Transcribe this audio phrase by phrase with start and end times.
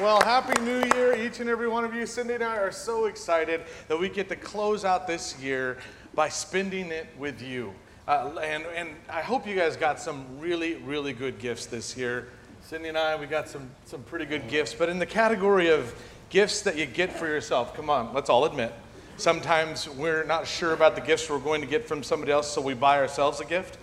[0.00, 2.04] Well, Happy New Year, each and every one of you.
[2.04, 5.78] Cyndi and I are so excited that we get to close out this year
[6.14, 7.74] by spending it with you.
[8.06, 12.28] Uh, and, and I hope you guys got some really, really good gifts this year.
[12.70, 14.72] Cyndi and I, we got some, some pretty good gifts.
[14.72, 15.92] But in the category of
[16.30, 18.72] gifts that you get for yourself, come on, let's all admit.
[19.16, 22.60] Sometimes we're not sure about the gifts we're going to get from somebody else, so
[22.60, 23.78] we buy ourselves a gift.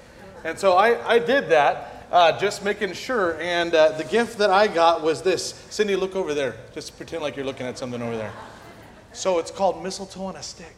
[0.46, 3.40] And so I, I did that, uh, just making sure.
[3.42, 5.54] And uh, the gift that I got was this.
[5.70, 6.56] Cyndi, look over there.
[6.74, 8.34] Just pretend like you're looking at something over there.
[9.14, 10.76] So it's called mistletoe on a stick.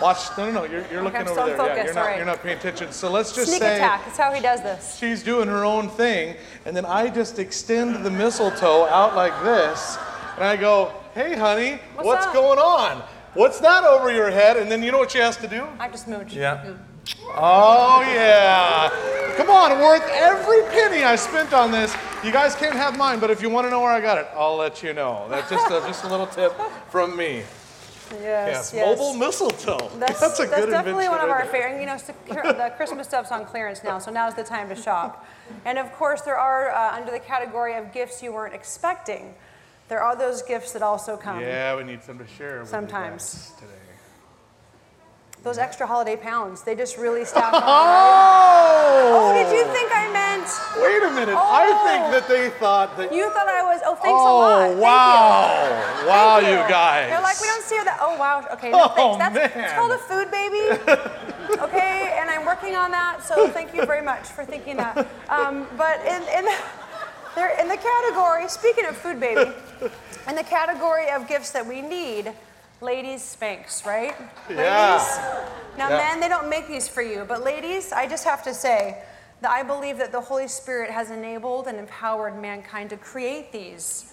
[0.00, 1.56] Watch, no, no, no, you're, you're looking I'm over still there.
[1.56, 2.16] yeah, focused, you're not, all right.
[2.16, 2.90] you're not paying attention.
[2.90, 4.04] So let's just Sneak say attack.
[4.06, 4.96] That's how he does this.
[4.98, 9.98] she's doing her own thing, and then I just extend the mistletoe out like this,
[10.36, 13.02] and I go, "Hey, honey, What's what's, going on?
[13.34, 15.66] What's that over your head?" And then you know what she has to do?
[15.78, 16.32] I just mooch.
[16.32, 16.76] Yeah.
[17.34, 18.90] Oh yeah.
[19.36, 21.94] Come on, worth every penny I spent on this.
[22.24, 24.28] You guys can't have mine, but if you want to know where I got it,
[24.34, 25.26] I'll let you know.
[25.30, 26.52] That's just a, just a little tip
[26.90, 27.42] from me.
[28.12, 28.98] Yes, Yes, yes.
[28.98, 29.88] mobile mistletoe.
[29.98, 31.80] That's, a good that's definitely one of our favorite.
[31.80, 35.26] You know, the Christmas stuff's on clearance now, so now's the time to shop.
[35.64, 39.34] And of course, there are uh, under the category of gifts you weren't expecting.
[39.88, 41.40] There are those gifts that also come.
[41.40, 42.64] Yeah, we need some to share.
[42.66, 43.52] Sometimes.
[43.58, 43.89] today.
[45.42, 47.62] Those extra holiday pounds, they just really stack on.
[48.92, 49.30] Oh!
[49.30, 50.48] Oh, did you think I meant?
[50.82, 51.34] Wait a minute.
[51.34, 51.86] I Oh.
[51.86, 53.12] think that they thought that.
[53.12, 53.80] You thought I was?
[53.86, 54.68] Oh, thanks oh, a lot.
[54.68, 56.02] Thank wow.
[56.02, 56.08] you.
[56.08, 56.68] Wow, Thank you.
[56.68, 57.08] guys.
[57.10, 57.98] They're like, we don't see that.
[58.00, 58.44] Oh, wow.
[58.52, 59.18] Okay, no Oh, thanks.
[59.18, 59.64] That's man.
[59.64, 60.64] it's called a food baby.
[61.64, 63.22] okay, and I'm working on that.
[63.24, 65.06] So thank you very much for thinking that.
[65.28, 66.56] Um, but in in the,
[67.34, 68.48] they're in the category.
[68.48, 69.50] Speaking of food baby,
[70.28, 72.32] in the category of gifts that we need.
[72.80, 74.14] Ladies Spanx, right?
[74.48, 74.56] Yeah.
[74.96, 75.18] Ladies.
[75.76, 75.96] Now, Yeah.
[75.98, 79.02] men, they don't make these for you, but ladies, I just have to say
[79.42, 84.12] that I believe that the Holy Spirit has enabled and empowered mankind to create these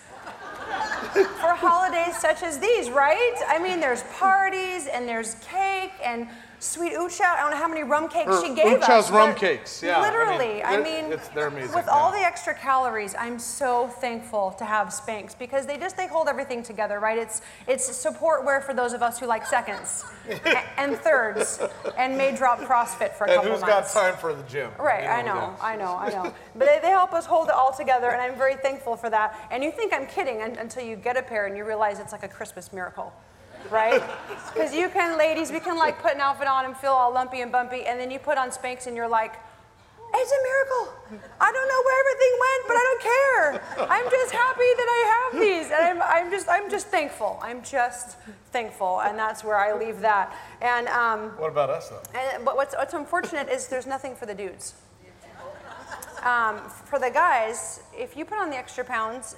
[1.13, 3.35] for holidays such as these, right?
[3.47, 6.27] I mean, there's parties and there's cake and
[6.59, 7.21] sweet ucha.
[7.21, 9.11] I don't know how many rum cakes she gave Ucha's us.
[9.11, 12.53] rum cakes, yeah, I mean, Literally, I mean, it's- they're amazing, with all the extra
[12.53, 17.17] calories, I'm so thankful to have Spanx because they just they hold everything together, right?
[17.17, 20.03] It's it's support wear for those of us who like seconds
[20.77, 21.59] and thirds
[21.97, 24.71] and may drop CrossFit for a couple months And who's got time for the gym?
[24.79, 25.55] Right, You I know, yeah.
[25.61, 26.33] I know, I know.
[26.55, 29.37] But they, they help us hold it all together, and I'm very thankful for that.
[29.51, 32.23] And you think I'm kidding until you get a pair and you realize it's like
[32.23, 33.13] a Christmas miracle,
[33.69, 34.01] right?
[34.53, 37.41] Because you can, ladies, we can like put an outfit on and feel all lumpy
[37.41, 39.35] and bumpy, and then you put on Spanx and you're like,
[40.15, 41.21] it's a miracle.
[41.39, 43.89] I don't know where everything went, but I don't care.
[43.91, 47.39] I'm just happy that I have these, and I'm, I'm just, I'm just thankful.
[47.43, 48.17] I'm just
[48.51, 50.35] thankful, and that's where I leave that.
[50.61, 52.01] And um, What about us, though?
[52.17, 54.73] and, but what's, what's unfortunate is there's nothing for the dudes.
[56.23, 59.35] Um, for the guys, if you put on the extra pounds,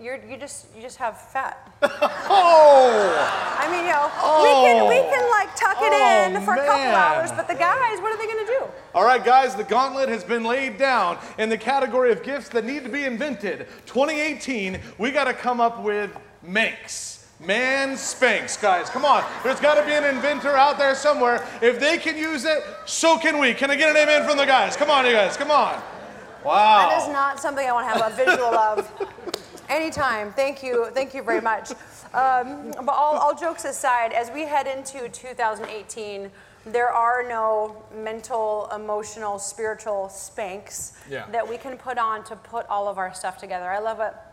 [0.00, 1.72] you're, you just you just have fat.
[2.32, 3.56] Oh!
[3.58, 4.06] I mean, you know,
[4.42, 4.62] we oh!
[4.64, 6.94] can we can like tuck it Oh, in for a couple man.
[6.94, 8.64] hours, but the guys, what are they gonna do?
[8.94, 12.64] All right, guys, the gauntlet has been laid down in the category of gifts that
[12.64, 13.66] need to be invented.
[13.86, 17.26] 2018, we got to come up with Manx.
[17.40, 19.24] Man Spanx, guys, come on.
[19.42, 21.46] There's got to be an inventor out there somewhere.
[21.62, 23.54] If they can use it, so can we.
[23.54, 24.76] Can I get an amen from the guys?
[24.76, 25.82] Come on, you guys, come on.
[26.44, 26.88] Wow.
[26.90, 29.36] That is not something I want to have a visual of.
[29.70, 30.32] Anytime.
[30.32, 30.90] Thank you.
[30.92, 31.70] Thank you very much.
[32.12, 36.30] Um, but all, all jokes aside, as we head into 2018,
[36.66, 41.26] there are no mental, emotional, spiritual Spanx Yeah.
[41.30, 43.70] that we can put on to put all of our stuff together.
[43.70, 44.26] I love what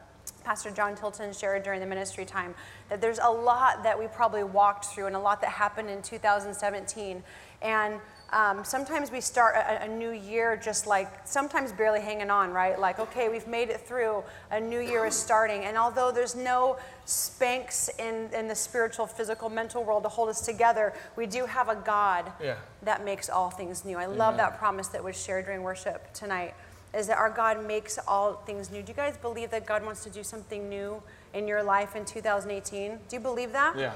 [0.43, 2.55] Pastor John Tilton shared during the ministry time
[2.89, 6.01] that there's a lot that we probably walked through and a lot that happened in
[6.01, 7.23] 2017.
[7.61, 7.99] And
[8.31, 12.77] um, sometimes we start a, a new year just like sometimes barely hanging on, right?
[12.77, 15.63] Like, okay, we've made it through, a new year is starting.
[15.63, 20.41] And although there's no Spanx in, in the spiritual, physical, mental world to hold us
[20.41, 22.55] together, we do have a God Yeah.
[22.83, 23.97] that makes all things new.
[23.97, 26.53] I love that promise that was shared during worship tonight
[26.93, 28.81] is that our God makes all things new.
[28.81, 31.01] Do you guys believe that God wants to do something new
[31.33, 32.91] in your life in 2018?
[33.09, 33.77] Do you believe that?
[33.77, 33.93] Yeah.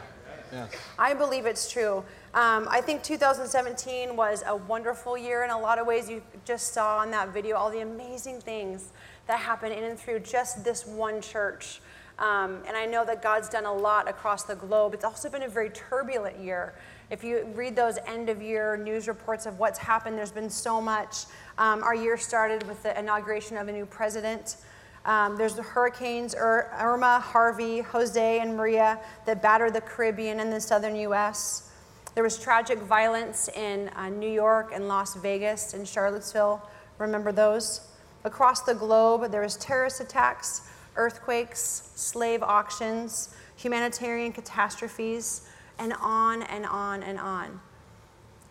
[0.52, 0.68] Yeah.
[1.00, 2.04] I believe it's true.
[2.34, 6.10] Um, I think 2017 was a wonderful year in a lot of ways.
[6.10, 8.94] You just saw on that video all the amazing things
[9.28, 11.82] that happened in and through just this one church.
[12.20, 14.94] Um, and I know that God's done a lot across the globe.
[14.94, 16.74] It's also been a very turbulent year.
[17.10, 20.80] If you read those end of year news reports of what's happened, there's been so
[20.80, 21.26] much.
[21.58, 24.56] Um, our year started with the inauguration of a new president.
[25.04, 30.54] Um, there's the hurricanes Ir- Irma, Harvey, Jose, and Maria that battered the Caribbean and
[30.54, 31.71] the southern U.S.
[32.14, 36.62] There was tragic violence in uh, New York and Las Vegas and Charlottesville.
[36.98, 37.88] Remember those?
[38.26, 45.48] Across the globe, there was terrorist attacks, earthquakes, slave auctions, humanitarian catastrophes,
[45.80, 47.62] and on and on and on.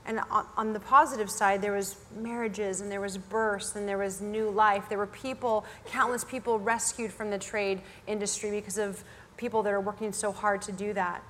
[0.06, 3.98] And on, on, the positive side, there was marriages and there was births and there
[3.98, 4.88] was new life.
[4.88, 9.04] There were people, countless people rescued from the trade industry because of
[9.36, 11.22] people that are working so hard to do that.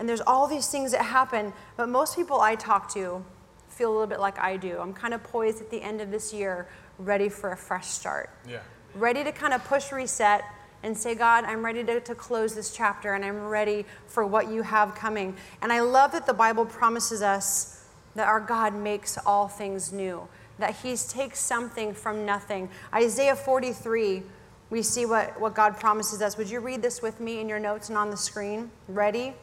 [0.00, 3.22] And there's all these things that happen, but most people I talk to
[3.68, 4.78] feel a little bit like I do.
[4.78, 6.68] I'm kind of poised at the end of this year,
[6.98, 8.30] ready for a fresh start.
[8.48, 8.60] Yeah.
[8.94, 10.42] Ready to kind of push reset
[10.82, 14.50] and say, God, I'm ready to, to close this chapter and I'm ready for what
[14.50, 15.36] you have coming.
[15.60, 20.26] And I love that the Bible promises us that our God makes all things new,
[20.58, 22.70] that He takes something from nothing.
[22.94, 24.22] Isaiah 43,
[24.70, 26.38] we see what, what God promises us.
[26.38, 28.70] Would you read this with me in your notes and on the screen?
[28.88, 29.34] Ready?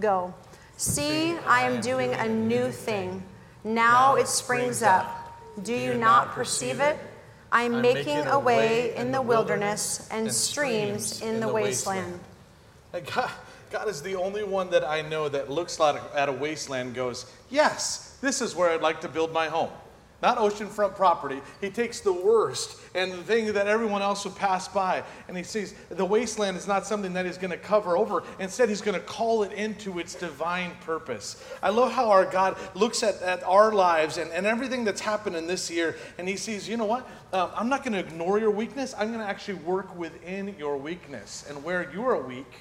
[0.00, 0.34] Go.
[0.76, 3.22] See, I am doing a new thing.
[3.64, 5.06] Now it springs up.
[5.62, 6.98] Do you not perceive it?
[7.50, 12.20] I am making a way in the wilderness and streams in the wasteland.
[13.14, 13.30] God,
[13.70, 18.18] God is the only one that I know that looks at a wasteland goes, Yes,
[18.20, 19.70] this is where I'd like to build my home
[20.22, 21.40] not oceanfront property.
[21.60, 25.42] He takes the worst and the thing that everyone else would pass by, and he
[25.42, 28.22] sees the wasteland is not something that he's going to cover over.
[28.38, 31.44] Instead, he's going to call it into its divine purpose.
[31.62, 35.36] I love how our God looks at, at our lives and, and everything that's happened
[35.36, 37.08] in this year, and he sees, you know what?
[37.32, 38.94] Um, I'm not going to ignore your weakness.
[38.98, 41.44] I'm going to actually work within your weakness.
[41.48, 42.52] And where you are weak,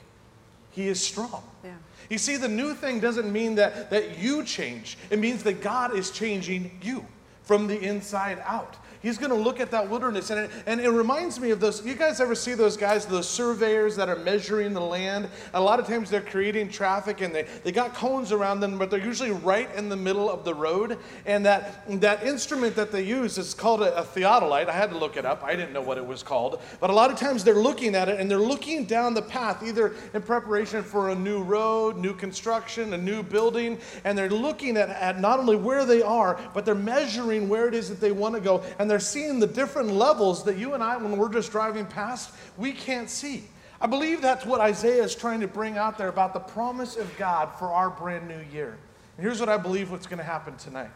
[0.72, 1.44] he is strong.
[1.64, 1.72] Yeah.
[2.10, 5.96] You see, the new thing doesn't mean that, that you change, it means that God
[5.96, 7.06] is changing you
[7.44, 8.76] from the inside out.
[9.06, 10.32] He's going to look at that wilderness.
[10.32, 11.86] And it, and it reminds me of those.
[11.86, 15.30] You guys ever see those guys, those surveyors that are measuring the land?
[15.54, 18.90] A lot of times they're creating traffic and they, they got cones around them, but
[18.90, 20.98] they're usually right in the middle of the road.
[21.28, 24.70] And that, that instrument that they use is called a, a theodolite.
[24.70, 25.44] I had to look it up.
[25.44, 26.60] I didn't know what it was called.
[26.80, 29.62] But a lot of times they're looking at it and they're looking down the path,
[29.62, 33.78] either in preparation for a new road, new construction, a new building.
[34.04, 37.76] And they're looking at, at not only where they are, but they're measuring where it
[37.76, 38.64] is that they want to go.
[38.80, 42.32] And they're seeing the different levels that you and I, when we're just driving past,
[42.58, 43.44] we can't see.
[43.82, 47.16] I believe that's what Isaiah is trying to bring out there about the promise of
[47.18, 48.78] God for our brand new year.
[49.18, 50.92] And here's what I believe what's going to happen tonight.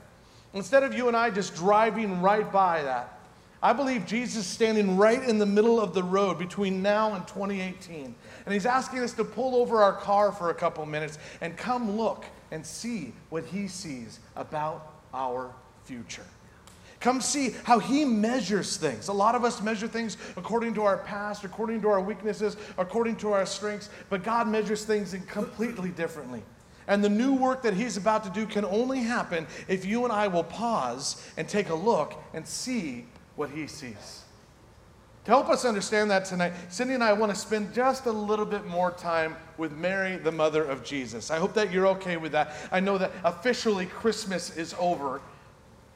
[0.54, 3.20] Instead of you and I just driving right by that,
[3.62, 7.28] I believe Jesus is standing right in the middle of the road between now and
[7.28, 8.16] 2018.
[8.46, 11.98] And he's asking us to pull over our car for a couple minutes and come
[11.98, 15.54] look and see what he sees about our
[15.84, 16.26] future.
[17.00, 19.08] Come see how he measures things.
[19.08, 23.16] A lot of us measure things according to our past, according to our weaknesses, according
[23.18, 26.44] to our strengths, but God measures things in completely differently.
[26.88, 30.12] And the new work that he's about to do can only happen if you and
[30.12, 33.06] I will pause and take a look and see
[33.36, 34.24] what he sees.
[35.26, 38.46] To help us understand that tonight, Cyndi and I want to spend just a little
[38.46, 41.30] bit more time with Mary, the mother of Jesus.
[41.30, 42.56] I hope that you're okay with that.
[42.72, 45.22] I know that officially Christmas is over,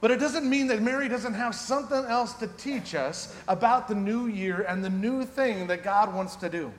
[0.03, 3.95] but it doesn't mean that Mary doesn't have something else to teach us about the
[3.95, 6.73] new year and the new thing that God wants to do.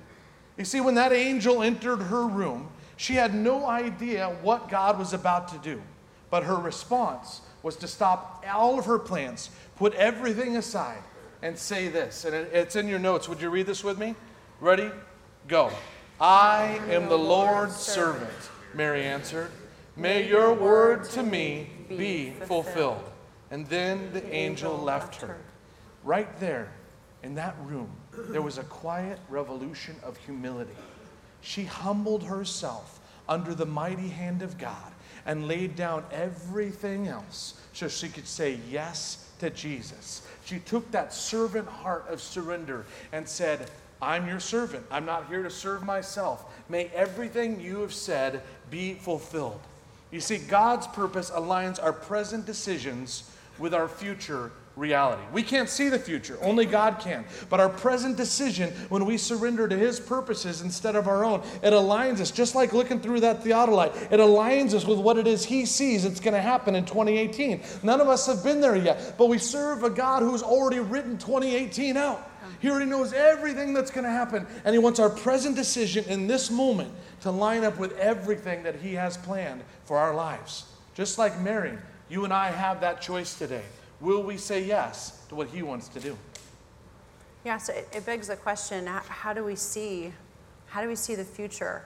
[0.58, 2.68] You see, when that angel entered her room,
[2.98, 5.80] she had no idea what God was about to do.
[6.28, 11.02] But her response was to stop all of her plans, put everything aside,
[11.40, 12.26] and say this.
[12.26, 13.26] And it's in your notes.
[13.26, 14.16] Would you read this with me?
[14.60, 14.90] Ready?
[15.48, 15.70] Go.
[16.20, 19.50] I am the Lord's servant, Mary answered.
[19.96, 23.12] May your word to me be fulfilled.
[23.51, 25.39] And then the angel left her.
[26.03, 26.72] Right there
[27.22, 30.77] in that room, there was a quiet revolution of humility.
[31.41, 34.93] She humbled herself under the mighty hand of God
[35.27, 40.27] and laid down everything else so she could say yes to Jesus.
[40.44, 43.70] She took that servant heart of surrender and said,
[44.03, 44.84] I'm your servant.
[44.91, 46.44] I'm not here to serve myself.
[46.69, 49.60] May everything you have said be fulfilled.
[50.10, 55.23] You see, God's purpose aligns our present decisions with our future reality.
[55.32, 57.25] We can't see the future, only God can.
[57.49, 61.73] But our present decision, when we surrender to His purposes instead of our own, it
[61.73, 65.44] aligns us, just like looking through that theodolite, it aligns us with what it is
[65.44, 67.63] He sees that's going to happen in 2018.
[67.82, 71.19] None of us have been there yet, but we serve a God who's already written
[71.19, 72.31] 2018 out.
[72.61, 76.27] He already knows everything that's going to happen, and He wants our present decision in
[76.27, 80.65] this moment to line up with everything that He has planned for our lives.
[80.94, 81.77] Just like Mary,
[82.08, 83.65] you and I have that choice today.
[84.01, 86.17] Will we say yes to what He wants to do?
[87.44, 90.13] Yeah, so it, it begs the question how do we see
[90.67, 91.84] how do we see the future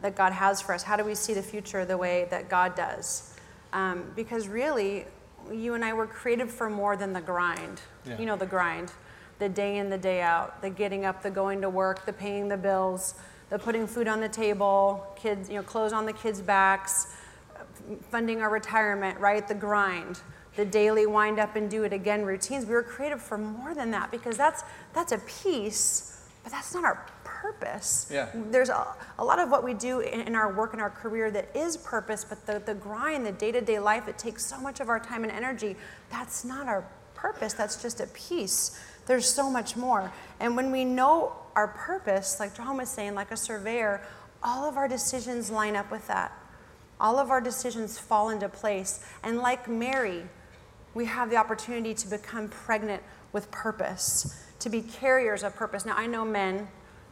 [0.00, 0.84] that God has for us?
[0.84, 3.34] How do we see the future the way that God does?
[3.72, 5.06] Um, because really,
[5.50, 7.80] you and I were created for more than the grind.
[8.06, 8.18] Yeah.
[8.18, 8.92] You know, the grind,
[9.40, 12.48] the day in, the day out, the getting up, the going to work, the paying
[12.48, 13.14] the bills,
[13.50, 17.14] the putting food on the table, kids, you know, clothes on the kids' backs,
[18.10, 19.46] funding our retirement, right?
[19.46, 20.20] The grind,
[20.56, 22.66] the daily wind up and do it again routines.
[22.66, 26.84] We were created for more than that because that's that's a piece, but that's not
[26.84, 28.06] our purpose.
[28.10, 28.28] Yeah.
[28.50, 28.86] There's a,
[29.18, 31.76] a lot of what we do in, in our work and our career that is
[31.76, 35.24] purpose, but the, the grind, the day-to-day life it takes so much of our time
[35.24, 35.74] and energy,
[36.10, 36.84] that's not our
[37.14, 37.52] purpose.
[37.52, 38.78] That's just a piece.
[39.06, 40.12] There's so much more.
[40.38, 44.00] And when we know our purpose, like Jon was saying, like a surveyor,
[44.42, 46.32] all of our decisions line up with that.
[47.02, 49.04] All of our decisions fall into place.
[49.24, 50.22] And like Mary,
[50.94, 55.84] we have the opportunity to become pregnant with purpose, to be carriers of purpose.
[55.84, 56.68] Now, I know men,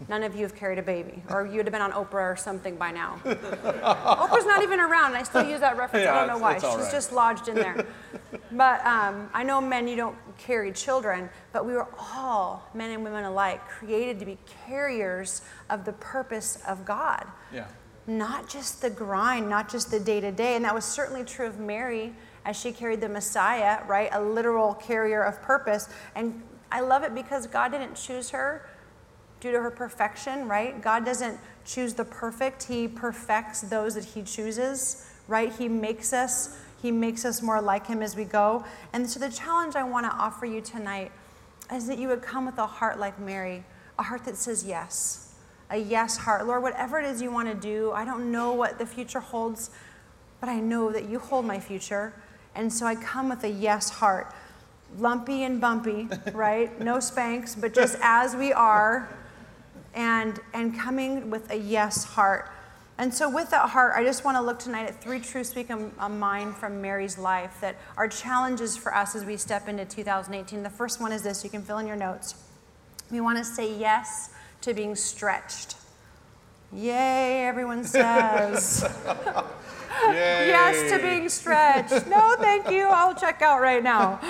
[0.08, 2.76] none of you have carried a baby, or you'd have been on Oprah or something
[2.76, 3.20] by now.
[3.24, 6.04] Oprah's not even around, and I still use that reference.
[6.04, 6.54] Yeah, I don't know why.
[6.54, 6.92] She's right.
[6.92, 7.84] just lodged in there.
[8.52, 13.02] but um, I know men, you don't carry children, but we were all, men and
[13.02, 17.66] women alike, created to be carriers of the purpose of God Yeah.
[18.10, 20.56] Not just the grind, not just the day to day.
[20.56, 22.12] And that was certainly true of Mary
[22.44, 24.08] as she carried the Messiah, right?
[24.12, 25.88] A literal carrier of purpose.
[26.14, 28.68] And I love it because God didn't choose her
[29.40, 30.80] due to her perfection, right?
[30.82, 35.52] God doesn't choose the perfect, He perfects those that He chooses, right?
[35.52, 36.58] He makes us.
[36.82, 38.64] He makes us more like him as we go.
[38.94, 41.12] And so, the challenge I want to offer you tonight
[41.70, 43.64] is that you would come with a heart like Mary,
[43.98, 45.29] a heart that says yes,
[45.70, 46.46] a yes heart.
[46.46, 49.70] Lord, whatever it is you want to do, I don't know what the future holds,
[50.40, 52.12] but I know that you hold my future.
[52.54, 54.34] And so I come with a yes heart.
[54.98, 56.78] Lumpy and bumpy, right?
[56.80, 59.16] No Spanx, but just as we are,
[59.94, 62.50] and, and coming with a yes heart.
[62.98, 65.64] And so, with that heart, I just want to look tonight at three truths we
[65.64, 69.86] can uh, mine from Mary's life that are challenges for us as we step into
[69.86, 70.62] 2018.
[70.62, 72.34] The first one is this you can fill in your notes.
[73.10, 74.30] We want to say yes
[74.62, 75.76] to being stretched.
[76.72, 78.84] Yay, everyone says.
[80.06, 80.46] Yay.
[80.48, 82.06] yes to being stretched.
[82.06, 82.86] No, thank you.
[82.86, 84.20] I'll check out right now.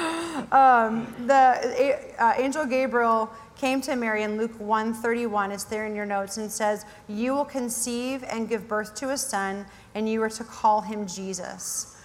[0.50, 5.52] Um, the uh, angel Gabriel came to Mary in Luke 1:31.
[5.52, 9.18] It's there in your notes and says, "You will conceive and give birth to a
[9.18, 11.96] son, and you are to call him Jesus."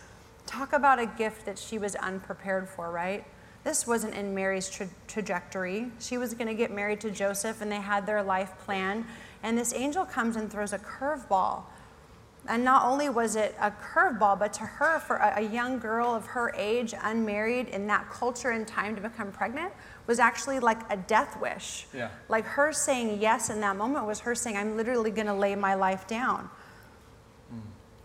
[0.46, 3.26] Talk about a gift that she was unprepared for, right?
[3.66, 5.92] This wasn't in Mary's tra- trajectory.
[6.00, 9.08] She was going to get married to Joseph, and they had their life plan.
[9.42, 11.64] And this angel comes and throws a curveball.
[12.48, 16.14] And not only was it a curveball, but to her, for a, a young girl
[16.14, 19.74] of her age, unmarried in that culture and time to become pregnant,
[20.06, 21.88] was actually like a death wish.
[21.92, 22.10] Yeah.
[22.30, 25.56] Like her saying yes in that moment was her saying, I'm literally going to lay
[25.56, 26.52] my life down.
[27.50, 27.60] Hmm.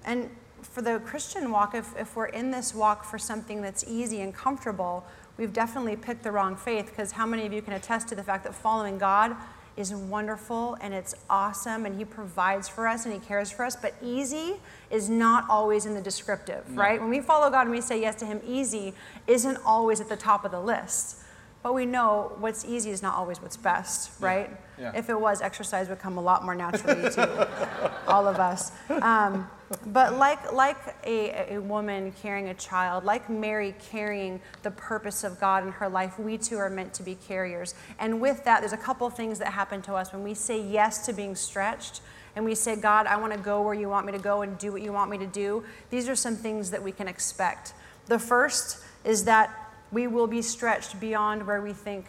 [0.06, 0.30] And
[0.62, 4.34] for the Christian walk, if, if we're in this walk for something that's easy and
[4.34, 5.04] comfortable,
[5.40, 8.22] we've definitely picked the wrong faith because how many of you can attest to the
[8.22, 9.34] fact that following God
[9.74, 13.74] is wonderful and it's awesome and He provides for us and He cares for us,
[13.74, 14.56] but easy
[14.90, 17.00] is not always in the descriptive, right?
[17.00, 18.92] When we follow God and we say yes to Him, easy
[19.26, 21.19] isn't always at the top of the list.
[21.62, 24.50] But we know what's easy is not always what's best, right?
[24.78, 24.92] Yeah.
[24.94, 28.72] If it was, exercise would come a lot more naturally to all of us.
[28.88, 29.46] Um,
[29.86, 35.38] but like, like a, a woman carrying a child, like Mary carrying the purpose of
[35.38, 37.74] God in her life, we too are meant to be carriers.
[37.98, 40.60] And with that, there's a couple of things that happen to us when we say
[40.60, 42.00] yes to being stretched
[42.36, 44.56] and we say, God, I want to go where you want me to go and
[44.56, 45.62] do what you want me to do.
[45.90, 47.74] These are some things that we can expect.
[48.06, 52.06] The first is that we will be stretched beyond where we think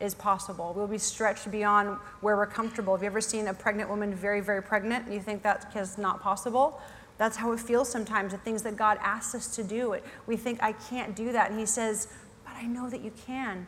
[0.00, 0.72] is possible.
[0.76, 2.94] We'll be stretched beyond where we're comfortable.
[2.94, 5.98] Have you ever seen a pregnant woman very, very pregnant and you think that is
[5.98, 6.80] not possible?
[7.16, 9.96] That's how it feels sometimes, the things that God asks us to do.
[10.26, 11.50] We think, I can't do that.
[11.50, 12.08] And He says,
[12.44, 13.66] But I know that you can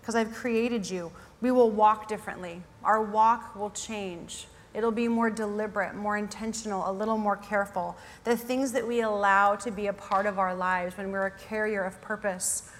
[0.00, 1.12] because I've created you.
[1.40, 2.62] We will walk differently.
[2.82, 4.48] Our walk will change.
[4.74, 7.96] It'll be more deliberate, more intentional, a little more careful.
[8.24, 11.30] The things that we allow to be a part of our lives when we're a
[11.30, 12.70] carrier of purpose,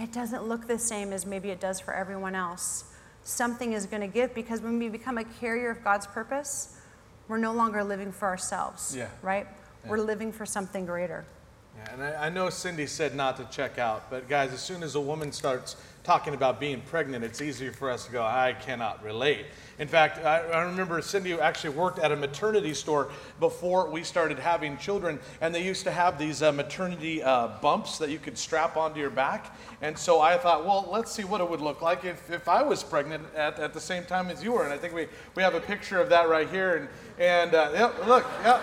[0.00, 2.84] it doesn't look the same as maybe it does for everyone else.
[3.22, 6.78] Something is going to give because when we become a carrier of God's purpose,
[7.28, 9.08] we're no longer living for ourselves, Yeah.
[9.22, 9.46] right?
[9.86, 11.24] We're living for something greater.
[11.76, 14.82] Yeah, and I, I know Cyndi said not to check out, but guys, as soon
[14.82, 18.54] as a woman starts talking about being pregnant, it's easier for us to go, I
[18.58, 19.46] cannot relate.
[19.80, 23.10] In fact, I, I remember Cyndi actually worked at a maternity store
[23.40, 27.96] before we started having children, and they used to have these uh, maternity uh, bumps
[27.96, 29.56] that you could strap onto your back.
[29.80, 32.62] And so I thought, well, let's see what it would look like if, if I
[32.62, 34.64] was pregnant at, at the same time as you were.
[34.64, 36.76] And I think we, we have a picture of that right here.
[36.76, 38.62] And, and uh, look, yep.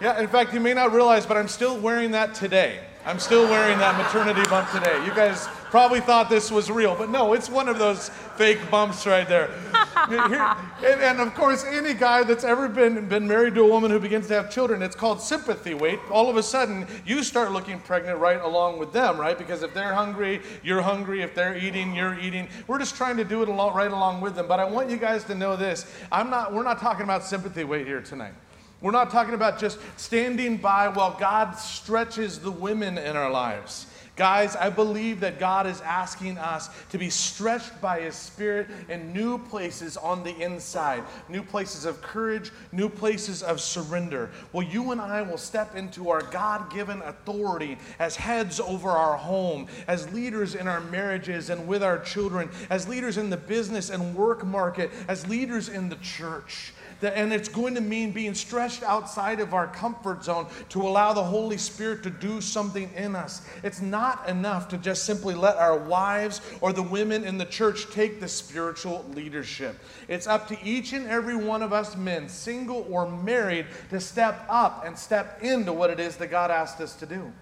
[0.00, 2.80] Yeah, in fact, you may not realize, but I'm still wearing that today.
[3.04, 5.04] I'm still wearing that maternity bump today.
[5.04, 9.06] You guys probably thought this was real, but no, it's one of those fake bumps
[9.06, 9.48] right there.
[10.08, 13.90] Here- and, and of course, any guy that's ever been, been married to a woman
[13.90, 15.98] who begins to have children, it's called sympathy weight.
[16.10, 19.36] All of a sudden, you start looking pregnant right along with them, right?
[19.36, 21.22] Because if they're hungry, you're hungry.
[21.22, 22.48] If they're eating, you're eating.
[22.66, 24.46] We're just trying to do it along, right along with them.
[24.48, 25.90] But I want you guys to know this.
[26.12, 28.34] I'm not, we're not talking about sympathy weight here tonight.
[28.82, 33.86] We're not talking about just standing by while God stretches the women in our lives.
[34.16, 39.12] Guys, I believe that God is asking us to be stretched by His Spirit in
[39.12, 44.30] new places on the inside, new places of courage, new places of surrender.
[44.54, 49.18] Well, you and I will step into our God given authority as heads over our
[49.18, 53.90] home, as leaders in our marriages and with our children, as leaders in the business
[53.90, 56.72] and work market, as leaders in the church.
[57.02, 61.22] And it's going to mean being stretched outside of our comfort zone to allow the
[61.22, 63.46] Holy Spirit to do something in us.
[63.62, 67.90] It's not enough to just simply let our wives or the women in the church
[67.90, 69.78] take the spiritual leadership.
[70.08, 74.46] It's up to each and every one of us men, single or married, to step
[74.48, 77.32] up and step into what it is that God asked us to do.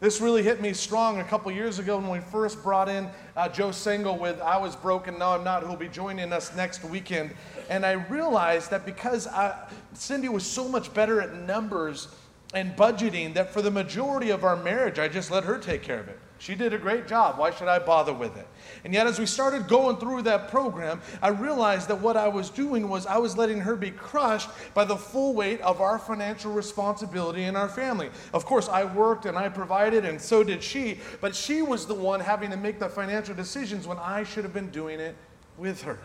[0.00, 3.48] This really hit me strong a couple years ago when we first brought in uh,
[3.48, 7.34] Joe Sangl with I Was Broken, Now I'm Not, who'll be joining us next weekend.
[7.68, 12.08] And I realized that because I, Cyndi was so much better at numbers
[12.54, 15.98] and budgeting, that for the majority of our marriage, I just let her take care
[15.98, 16.18] of it.
[16.38, 17.36] She did a great job.
[17.36, 18.46] Why should I bother with it?
[18.84, 22.50] And yet, as we started going through that program, I realized that what I was
[22.50, 26.52] doing was I was letting her be crushed by the full weight of our financial
[26.52, 28.10] responsibility in our family.
[28.32, 31.94] Of course, I worked and I provided, and so did she, but she was the
[31.94, 35.16] one having to make the financial decisions when I should have been doing it
[35.56, 35.98] with her.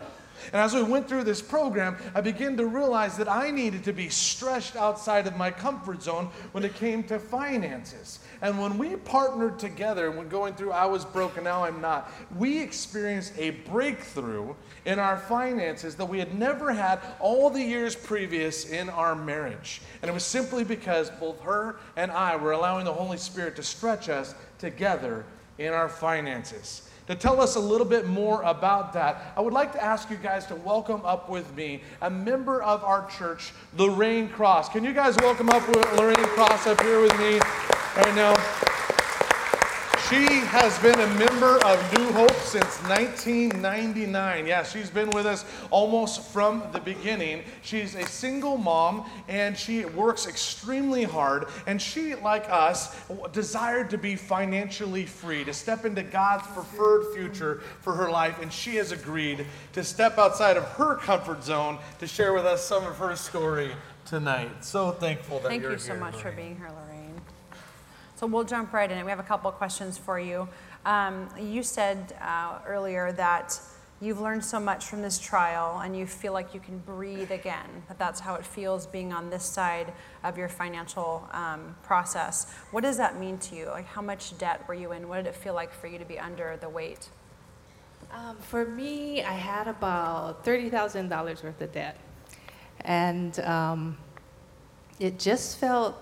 [0.52, 3.92] And as we went through this program, I began to realize that I needed to
[3.92, 8.18] be stretched outside of my comfort zone when it came to finances.
[8.44, 12.60] And when we partnered together, when going through I was broken, now I'm not, we
[12.60, 18.68] experienced a breakthrough in our finances that we had never had all the years previous
[18.68, 19.80] in our marriage.
[20.02, 23.62] And it was simply because both her and I were allowing the Holy Spirit to
[23.62, 25.24] stretch us together
[25.56, 26.90] in our finances.
[27.06, 30.16] To tell us a little bit more about that, I would like to ask you
[30.16, 34.70] guys to welcome up with me a member of our church, Lorraine Cross.
[34.70, 37.40] Can you guys welcome up with Lorraine Cross up here with me
[37.96, 38.34] Oh, right now?
[40.10, 44.46] She has been a member of New Hope since 1999.
[44.46, 47.44] Yeah, she's been with us almost from the beginning.
[47.62, 51.46] She's a single mom and she works extremely hard.
[51.66, 52.96] And she, like us,
[53.32, 58.42] desired to be financially free, to step into God's preferred future for her life.
[58.42, 62.64] And she has agreed to step outside of her comfort zone to share with us
[62.64, 63.70] some of her story
[64.04, 64.64] tonight.
[64.64, 66.93] So thankful that Thank you're you so here, much for being here, Lorraine.
[68.16, 69.04] So we'll jump right in.
[69.04, 70.48] We have a couple of questions for you.
[70.86, 73.58] Um, you said uh, earlier that
[74.00, 77.82] you've learned so much from this trial and you feel like you can breathe again,
[77.88, 82.52] that that's how it feels being on this side of your financial um, process.
[82.70, 83.66] What does that mean to you?
[83.66, 85.08] Like, how much debt were you in?
[85.08, 87.08] What did it feel like for you to be under the weight?
[88.12, 91.98] Um, for me, I had about $30,000 worth of debt.
[92.82, 93.96] And um,
[95.00, 95.96] it just felt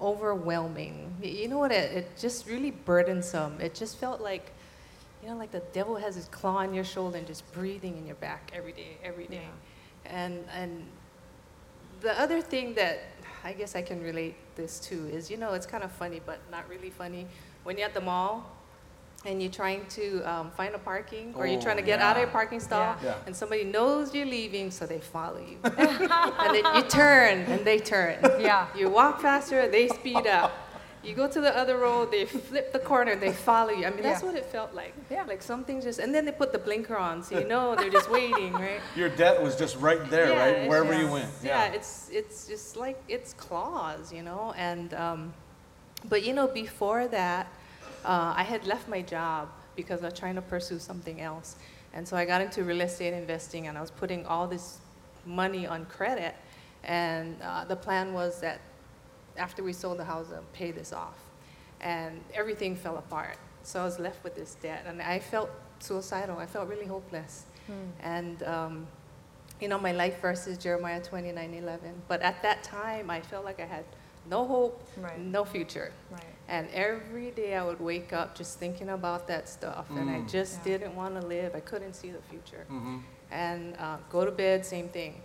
[0.00, 1.14] overwhelming.
[1.22, 1.72] You know what?
[1.72, 3.60] It, it just really burdensome.
[3.60, 4.50] It just felt like,
[5.22, 8.06] you know, like the devil has his claw on your shoulder and just breathing in
[8.06, 9.48] your back every day, every day.
[10.06, 10.84] And, and
[12.00, 13.00] the other thing that
[13.44, 16.38] I guess I can relate this to is, you know, it's kind of funny, but
[16.50, 17.26] not really funny.
[17.64, 18.50] When you're at the mall
[19.26, 22.16] and you're trying to um, find a parking, or you're trying to Oh, get out
[22.16, 23.16] of your parking stall, Yeah.
[23.26, 25.58] and somebody knows you're leaving, so they follow you.
[25.64, 28.16] and then you turn, and they turn.
[28.40, 28.66] Yeah.
[28.76, 30.52] You walk faster, they speed up.
[31.02, 33.86] You go to the other road, they flip the corner, they follow you.
[33.86, 34.28] I mean, that's Yeah.
[34.28, 34.94] what it felt like.
[35.10, 35.24] Yeah.
[35.24, 38.10] Like something just, and then they put the blinker on, so you know they're just
[38.10, 38.80] waiting, right?
[38.96, 40.68] Your debt was just right there, Yeah, right?
[40.68, 41.30] Wherever just- you went.
[41.42, 44.52] Yeah, it's it's just like it's claws, you know.
[44.56, 45.32] And um,
[46.08, 47.46] but you know, before that,
[48.04, 51.56] uh, I had left my job because I was trying to pursue something else,
[51.92, 54.78] and so I got into real estate investing, and I was putting all this
[55.26, 56.34] money on credit,
[56.84, 58.60] and uh, the plan was that
[59.36, 61.18] after we sold the house, I'd pay this off,
[61.80, 63.36] and everything fell apart.
[63.62, 66.38] So I was left with this debt, and I felt suicidal.
[66.38, 67.44] I felt really hopeless,
[68.02, 68.42] and.
[68.42, 68.86] Um,
[69.60, 71.92] you know, my life verse is Jeremiah 29 11.
[72.08, 73.84] But at that time, I felt like I had
[74.30, 75.18] no hope, Right.
[75.18, 75.92] no future.
[76.10, 76.24] Right.
[76.50, 79.86] And every day I would wake up just thinking about that stuff.
[79.90, 80.64] And I just Yeah.
[80.78, 81.54] didn't want to live.
[81.54, 82.66] I couldn't see the future.
[82.68, 82.98] Mm-hmm.
[83.30, 85.22] And uh, go to bed, same thing.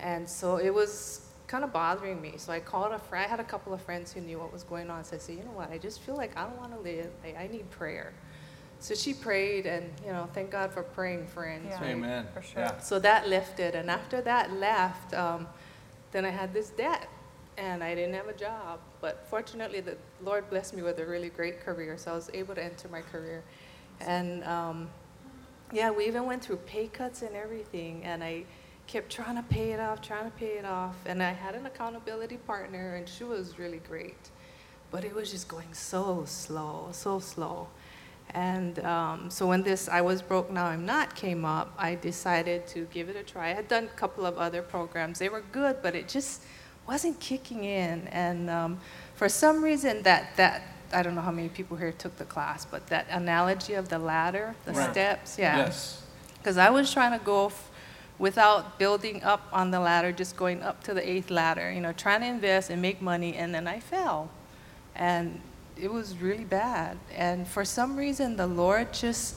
[0.00, 2.32] And so it was kind of bothering me.
[2.38, 3.26] So I called a friend.
[3.26, 5.04] I had a couple of friends who knew what was going on.
[5.04, 5.70] So I said, you know what?
[5.70, 7.10] I just feel like I don't want to live.
[7.22, 8.14] I, I need prayer.
[8.80, 11.66] So she prayed, and you know, thank God for praying friends.
[11.68, 11.80] Yeah.
[11.82, 11.90] right?
[11.90, 12.26] Amen.
[12.34, 12.62] For sure.
[12.62, 12.78] Yeah.
[12.78, 15.46] So that lifted, and after that left, um,
[16.10, 17.08] then I had this debt,
[17.62, 18.80] and I didn't have a job.
[19.00, 22.54] But fortunately, the Lord blessed me with a really great career, so I was able
[22.56, 23.42] to enter my career.
[24.00, 24.88] And um,
[25.72, 28.44] yeah, we even went through pay cuts and everything, and I
[28.88, 30.96] kept trying to pay it off, trying to pay it off.
[31.06, 34.30] And I had an accountability partner, and she was really great.
[34.90, 37.68] But it was just going so slow, so slow.
[38.34, 42.66] And um, so when this I Was Broke Now I'm Not came up, I decided
[42.68, 43.50] to give it a try.
[43.50, 45.18] I had done a couple of other programs.
[45.18, 46.42] They were good, but it just
[46.86, 48.08] wasn't kicking in.
[48.08, 48.80] And um,
[49.14, 52.64] for some reason, that, that, I don't know how many people here took the class,
[52.64, 54.90] but that analogy of the ladder, the Right.
[54.90, 55.58] steps, yeah.
[55.58, 56.02] Yes.
[56.38, 57.70] Because I was trying to go f-
[58.18, 61.92] without building up on the ladder, just going up to the eighth ladder, you know,
[61.92, 64.28] trying to invest and make money, and then I fell.
[64.94, 65.40] And
[65.80, 66.98] it was really bad.
[67.14, 69.36] And for some reason, the Lord just,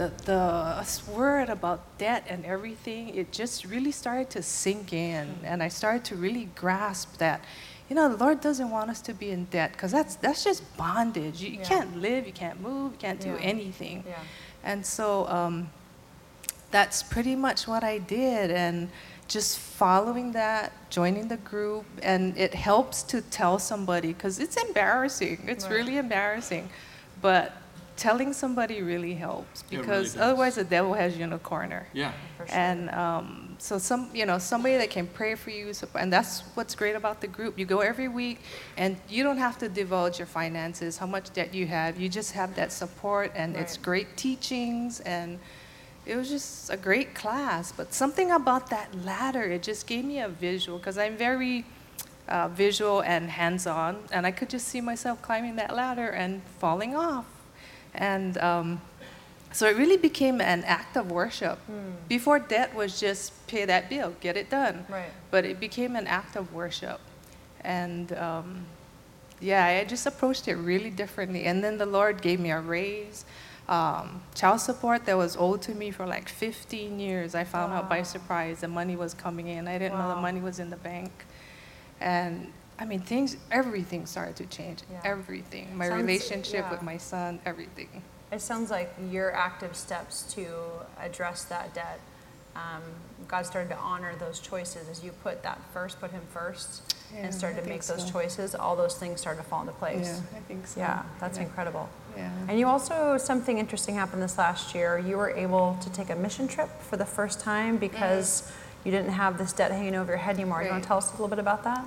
[0.00, 5.38] the, the word about debt and everything, it just really started to sink in.
[5.44, 7.44] And I started to really grasp that,
[7.88, 10.62] you know, the Lord doesn't want us to be in debt because that's, that's just
[10.78, 11.42] bondage.
[11.42, 11.64] You, you Yeah.
[11.68, 13.52] can't live, you can't move, you can't do Yeah.
[13.54, 14.04] anything.
[14.06, 14.14] Yeah.
[14.64, 15.68] And so um,
[16.70, 18.50] that's pretty much what I did.
[18.50, 18.88] And
[19.28, 25.44] just following that, joining the group, and it helps to tell somebody because it's embarrassing.
[25.46, 25.74] It's Right.
[25.74, 26.70] really embarrassing.
[27.20, 27.52] But
[28.00, 30.22] telling somebody really helps really because does.
[30.22, 31.86] otherwise the devil has you in a corner.
[31.92, 32.12] Yeah.
[32.38, 32.56] For sure.
[32.56, 36.40] And um, so some, you know, somebody that can pray for you, so- and that's
[36.56, 37.58] what's great about the group.
[37.58, 38.38] You go every week,
[38.76, 42.00] and you don't have to divulge your finances, how much debt you have.
[42.00, 43.84] You just have that support, and it's Right.
[43.90, 45.38] great teachings, and
[46.06, 47.70] it was just a great class.
[47.70, 51.64] But something about that ladder, it just gave me a visual because I'm very
[52.28, 56.94] uh, visual and hands-on, and I could just see myself climbing that ladder and falling
[56.94, 57.26] off,
[57.94, 58.38] and.
[58.38, 58.80] Um,
[59.52, 61.58] so it really became an act of worship.
[62.08, 64.86] Before debt was just pay that bill, get it done.
[64.88, 65.10] Right.
[65.30, 67.00] But it became an act of worship.
[67.62, 68.66] And um,
[69.40, 71.44] yeah, I just approached it really differently.
[71.44, 73.24] And then the Lord gave me a raise.
[73.68, 77.34] Um, child support that was owed to me for like 15 years.
[77.34, 79.68] I found out by surprise the money was coming in.
[79.68, 81.10] I didn't know the money was in the bank.
[82.00, 84.80] And I mean, things, everything started to change.
[84.90, 85.00] Yeah.
[85.04, 85.76] Everything.
[85.76, 88.02] My Sounds- relationship with my son, everything.
[88.32, 90.46] It sounds like your active steps to
[90.98, 92.00] address that debt,
[92.56, 92.82] um,
[93.28, 97.24] God started to honor those choices as you put that first, put Him first, Yeah,
[97.26, 98.10] and started I to make those so.
[98.10, 98.54] choices.
[98.54, 100.20] All those things started to fall into place.
[100.32, 100.80] Yeah, I think so.
[100.80, 101.44] Yeah, that's Yeah.
[101.44, 101.88] incredible.
[102.16, 102.30] Yeah.
[102.48, 104.98] And you also, something interesting happened this last year.
[104.98, 108.50] You were able to take a mission trip for the first time because
[108.84, 110.62] you didn't have this debt hanging over your head anymore.
[110.62, 111.84] You want to tell us a little bit about that?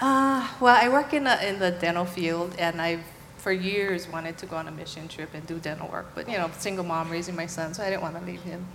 [0.00, 3.02] Uh, well, I work in, a, in the dental field, and I've
[3.46, 6.06] for years wanted to go on a mission trip and do dental work.
[6.16, 8.66] But you know, single mom raising my son, so I didn't want to leave him.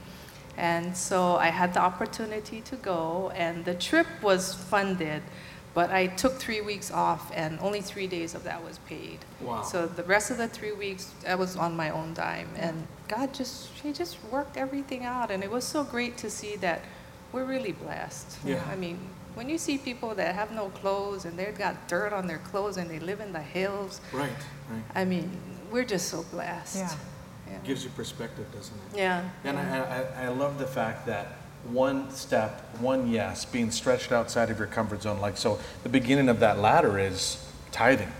[0.55, 5.23] And so I had the opportunity to go, and the trip was funded,
[5.73, 9.19] but I took three weeks off, and only three days of that was paid.
[9.41, 9.61] Wow.
[9.63, 13.33] So the rest of the three weeks, I was on my own dime, and God
[13.33, 16.81] just He just worked everything out, and it was so great to see that
[17.33, 18.37] we're really blessed.
[18.45, 18.63] Yeah.
[18.71, 18.99] I mean,
[19.35, 22.77] when you see people that have no clothes and they've got dirt on their clothes
[22.77, 24.29] and they live in the hills, Right.
[24.69, 24.83] Right.
[24.95, 25.31] I mean,
[25.71, 26.77] we're just so blessed.
[26.77, 26.95] Yeah.
[27.49, 27.57] Yeah.
[27.63, 28.97] Gives you perspective, doesn't it?
[28.97, 29.27] Yeah.
[29.43, 34.49] And I, I, I love the fact that one step, one yes, being stretched outside
[34.49, 35.19] of your comfort zone.
[35.19, 38.11] Like, so the beginning of that ladder is tithing,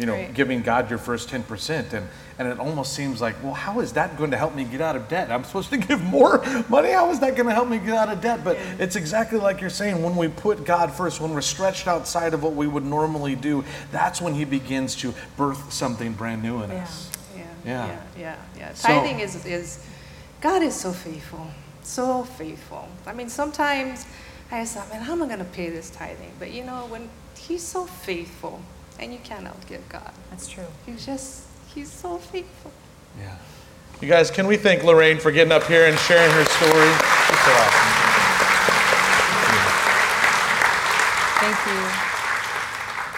[0.00, 0.32] you know, Right.
[0.32, 1.92] giving God your first 10%.
[1.92, 2.08] And,
[2.38, 4.96] and it almost seems like, well, how is that going to help me get out
[4.96, 5.30] of debt?
[5.30, 6.90] I'm supposed to give more money.
[6.92, 8.42] How is that going to help me get out of debt?
[8.42, 12.32] But it's exactly like you're saying when we put God first, when we're stretched outside
[12.32, 16.62] of what we would normally do, that's when He begins to birth something brand new
[16.62, 16.82] in Yeah.
[16.82, 17.10] us.
[17.36, 17.42] Yeah.
[17.64, 17.86] Yeah.
[17.86, 18.00] Yeah.
[18.18, 18.36] Yeah.
[18.56, 18.74] yeah.
[18.74, 19.84] So- Tithing is, is,
[20.40, 21.46] God is so faithful.
[21.82, 22.88] So faithful.
[23.06, 24.06] I mean, sometimes
[24.50, 26.32] I thought, man, how am I going to pay this tithing?
[26.38, 28.60] But you know, when He's so faithful,
[29.00, 30.12] and you can't outgive God.
[30.30, 30.66] That's true.
[30.86, 32.72] He's just, He's so faithful.
[33.18, 33.36] Yeah.
[34.00, 36.90] You guys, can we thank Lorraine for getting up here and sharing her story?
[37.26, 38.00] She's so awesome.
[41.40, 42.19] Thank you.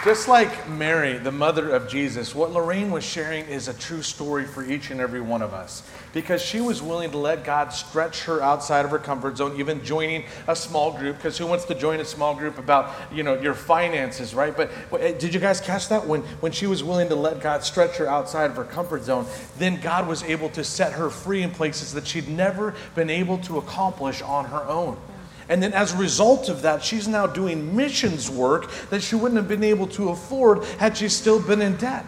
[0.03, 4.43] Just like Mary, the mother of Jesus, what Lorraine was sharing is a true story
[4.43, 8.25] for each and every one of us because she was willing to let God stretch
[8.25, 11.15] her outside of her comfort zone, even joining a small group.
[11.15, 14.53] Because who wants to join a small group about you know your finances, right?
[14.57, 17.63] But eh, did you guys catch that when when she was willing to let God
[17.63, 19.25] stretch her outside of her comfort zone?
[19.57, 23.37] Then God was able to set her free in places that she'd never been able
[23.37, 24.97] to accomplish on her own.
[25.49, 29.37] And then, as a result of that, she's now doing missions work that she wouldn't
[29.37, 32.05] have been able to afford had she still been in debt.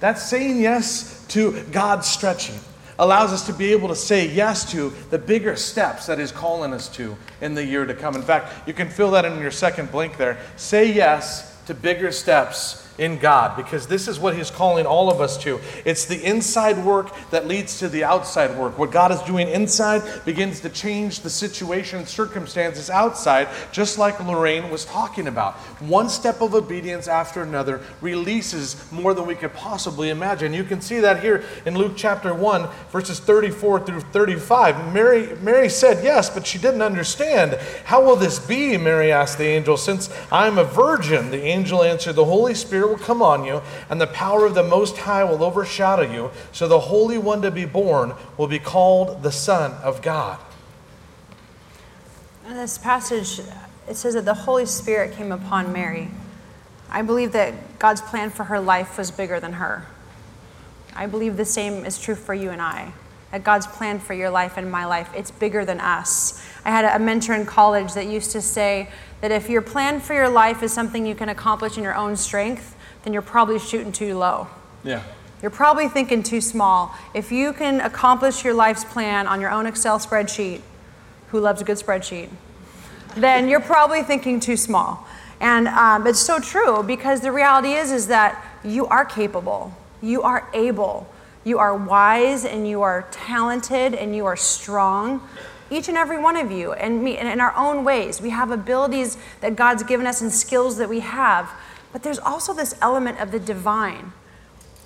[0.00, 2.58] That's saying yes to God's stretching.
[2.98, 6.72] Allows us to be able to say yes to the bigger steps that He's calling
[6.72, 8.14] us to in the year to come.
[8.14, 10.38] In fact, you can fill that in your second blink there.
[10.56, 15.20] Say yes to bigger steps in God because this is what He's calling all of
[15.20, 15.60] us to.
[15.84, 18.78] It's the inside work that leads to the outside work.
[18.78, 24.20] What God is doing inside begins to change the situation and circumstances outside, just like
[24.20, 25.54] Lorraine was talking about.
[25.80, 30.52] One step of obedience after another releases more than we could possibly imagine.
[30.52, 34.92] You can see that here in Luke chapter 1, verses 34 through 35.
[34.92, 37.54] Mary, Mary said yes, but she didn't understand.
[37.84, 38.76] How will this be?
[38.76, 41.30] Mary asked the angel, since I am a virgin.
[41.30, 44.62] The angel answered, The Holy Spirit will come on you, and the power of the
[44.62, 46.30] Most High will overshadow you.
[46.52, 50.38] So the Holy One to be born will be called the Son of God.
[52.46, 53.40] In this passage,
[53.88, 56.08] it says that the Holy Spirit came upon Mary.
[56.90, 59.86] I believe that God's plan for her life was bigger than her.
[60.94, 62.92] I believe the same is true for you and I.
[63.32, 66.44] That God's plan for your life and my life, it's bigger than us.
[66.64, 68.88] I had a mentor in college that used to say
[69.20, 72.16] that if your plan for your life is something you can accomplish in your own
[72.16, 74.46] strength, then you're probably shooting too low.
[74.84, 75.02] Yeah.
[75.40, 76.94] You're probably thinking too small.
[77.14, 80.60] If you can accomplish your life's plan on your own Excel spreadsheet,
[81.28, 82.28] who loves a good spreadsheet,
[83.16, 85.06] then you're probably thinking too small.
[85.40, 90.22] And um, it's so true because the reality is is that you are capable, you
[90.22, 91.11] are able,
[91.44, 95.26] you are wise, and you are talented, and you are strong.
[95.70, 98.50] Each and every one of you, and me, and in our own ways, we have
[98.50, 101.50] abilities that God's given us and skills that we have.
[101.92, 104.12] But there's also this element of the divine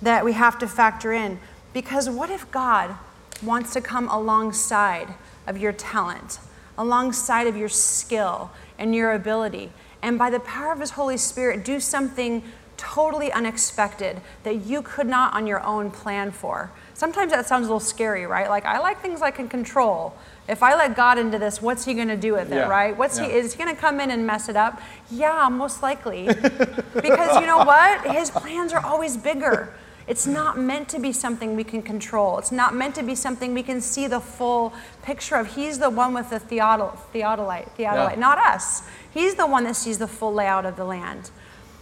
[0.01, 1.41] that we have to factor in.
[1.73, 2.97] Because what if God
[3.43, 5.15] wants to come alongside
[5.47, 6.39] of your talent,
[6.79, 9.71] alongside of your skill and your ability,
[10.03, 12.43] and by the power of His Holy Spirit, do something
[12.77, 16.71] totally unexpected that you could not on your own plan for?
[16.95, 18.49] Sometimes that sounds a little scary, right?
[18.49, 20.17] Like, I like things I can control.
[20.49, 22.97] If I let God into this, what's He going to do with it, Yeah, right?
[22.97, 23.27] What's yeah.
[23.27, 24.81] He is He going to come in and mess it up?
[25.11, 26.27] Yeah, most likely.
[26.27, 28.07] because you know what?
[28.17, 29.75] His plans are always bigger.
[30.07, 32.39] It's not meant to be something we can control.
[32.39, 35.57] It's not meant to be something we can see the full picture of.
[35.57, 38.15] He's the one with the theodol- theodolite, theodolite, Yeah.
[38.17, 38.83] not us.
[39.11, 41.31] He's the one that sees the full layout of the land.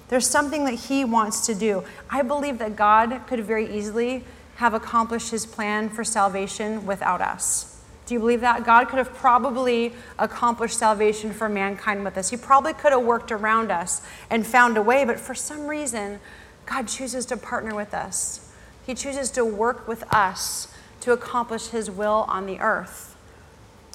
[0.08, 1.84] There's something that he wants to do.
[2.10, 4.24] I believe that God could very easily
[4.56, 7.82] have accomplished his plan for salvation without us.
[8.06, 8.64] Do you believe that?
[8.64, 12.28] God could have probably accomplished salvation for mankind with us.
[12.28, 16.20] He probably could have worked around us and found a way, but for some reason,
[16.66, 18.52] God chooses to partner with us.
[18.86, 20.68] He chooses to work with us
[21.00, 23.16] to accomplish his will on the earth.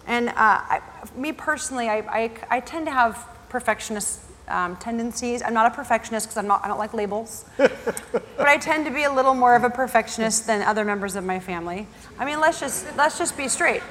[0.08, 0.82] And uh, I,
[1.15, 5.42] me personally, I, I, I tend to have perfectionist um, tendencies.
[5.42, 7.46] I'm not a perfectionist because I'm not, I don't like labels.
[7.58, 11.24] but I tend to be a little more of a perfectionist than other members of
[11.24, 11.88] my family.
[12.18, 13.82] I mean, let's just, let's just be straight.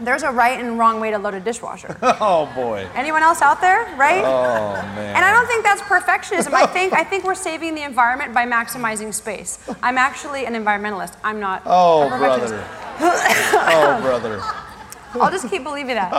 [0.00, 1.96] There's a right and wrong way to load a dishwasher.
[2.18, 2.86] Oh boy.
[2.94, 4.22] Anyone else out there, right?
[4.22, 5.16] Oh man.
[5.16, 6.52] And I don't think that's perfectionism.
[6.52, 9.58] I think I think we're saving the environment by maximizing space.
[9.82, 11.14] I'm actually an environmentalist.
[11.24, 11.62] I'm not.
[11.66, 12.64] Oh a brother.
[13.00, 14.42] oh brother.
[15.20, 16.12] I'll just keep believing that.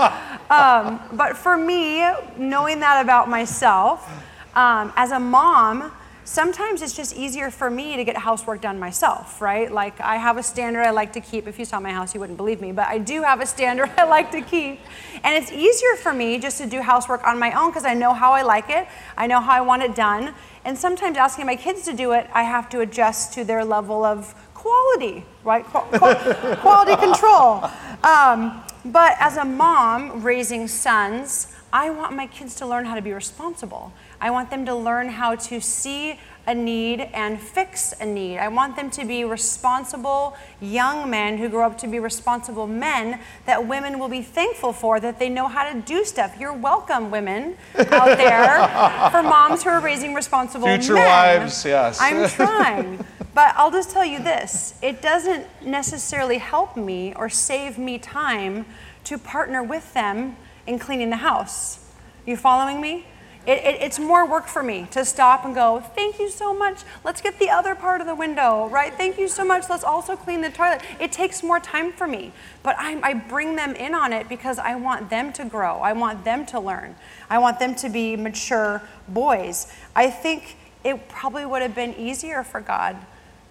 [0.49, 4.09] Um, but for me, knowing that about myself,
[4.55, 5.91] um, as a mom,
[6.27, 9.71] sometimes it's just easier for me to get housework done myself, right?
[9.71, 11.47] Like I have a standard I like to keep.
[11.47, 13.89] If you saw my house, you wouldn't believe me, but I do have a standard
[13.97, 14.79] I like to keep.
[15.23, 18.13] And it's easier for me just to do housework on my own because I know
[18.13, 20.33] how I like it, I know how I want it done.
[20.65, 24.03] And sometimes asking my kids to do it, I have to adjust to their level
[24.03, 25.63] of quality, right?
[25.63, 27.63] Qu- qu- quality control.
[28.03, 33.01] Um, but as a mom raising sons, I want my kids to learn how to
[33.01, 33.91] be responsible.
[34.21, 38.37] I want them to learn how to see a need and fix a need.
[38.37, 43.19] I want them to be responsible young men who grow up to be responsible men
[43.45, 46.37] that women will be thankful for, that they know how to do stuff.
[46.39, 48.65] You're welcome, women out there,
[49.11, 51.05] for moms who are raising responsible Future men.
[51.05, 51.99] wives, yes.
[51.99, 53.05] I'm trying.
[53.37, 58.65] But I'll just tell you this it doesn't necessarily help me or save me time
[59.03, 61.85] to partner with them in cleaning the house.
[62.25, 63.05] You following me?
[63.45, 66.81] It, it, it's more work for me to stop and go, thank you so much.
[67.03, 68.91] Let's get the other part of the window, right?
[68.91, 69.69] Thank you so much.
[69.69, 70.81] Let's also clean the toilet.
[70.99, 72.31] It takes more time for me,
[72.63, 75.75] but I, I bring them in on it because I want them to grow.
[75.75, 76.95] I want them to learn.
[77.29, 79.71] I want them to be mature boys.
[79.95, 82.97] I think it probably would have been easier for God